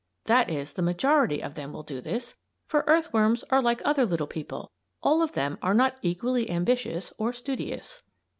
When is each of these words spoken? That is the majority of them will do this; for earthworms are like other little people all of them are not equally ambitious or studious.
That 0.25 0.49
is 0.49 0.73
the 0.73 0.81
majority 0.81 1.43
of 1.43 1.53
them 1.53 1.71
will 1.73 1.83
do 1.83 2.01
this; 2.01 2.33
for 2.65 2.83
earthworms 2.87 3.43
are 3.51 3.61
like 3.61 3.83
other 3.85 4.03
little 4.03 4.25
people 4.25 4.71
all 5.03 5.21
of 5.21 5.33
them 5.33 5.59
are 5.61 5.75
not 5.75 5.97
equally 6.01 6.49
ambitious 6.49 7.13
or 7.19 7.31
studious. 7.31 8.01